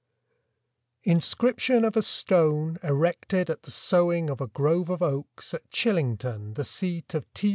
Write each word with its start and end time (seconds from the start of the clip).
INSCRIPTION 1.03 1.91
FOR 1.91 1.99
A 1.99 2.01
STONE 2.01 2.79
ERECTED 2.81 3.51
AT 3.51 3.61
THE 3.61 3.69
SOWING 3.69 4.31
OF 4.31 4.41
A 4.41 4.47
GROVE 4.47 4.89
OF 4.89 5.03
OAKS 5.03 5.53
AT 5.53 5.69
CHILLINGTON, 5.69 6.55
THE 6.55 6.65
SEAT 6.65 7.13
OF 7.13 7.31
T. 7.35 7.49